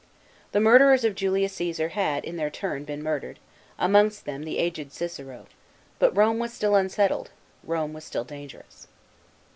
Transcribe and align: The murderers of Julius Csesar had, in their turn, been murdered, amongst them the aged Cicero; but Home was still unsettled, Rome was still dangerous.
The 0.51 0.59
murderers 0.59 1.03
of 1.03 1.13
Julius 1.13 1.57
Csesar 1.59 1.91
had, 1.91 2.25
in 2.25 2.35
their 2.35 2.49
turn, 2.49 2.85
been 2.85 3.03
murdered, 3.03 3.37
amongst 3.77 4.25
them 4.25 4.41
the 4.45 4.57
aged 4.57 4.91
Cicero; 4.91 5.45
but 5.99 6.15
Home 6.15 6.39
was 6.39 6.51
still 6.51 6.73
unsettled, 6.73 7.29
Rome 7.63 7.93
was 7.93 8.03
still 8.03 8.23
dangerous. 8.23 8.87